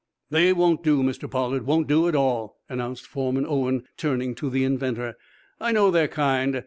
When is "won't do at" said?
1.67-2.15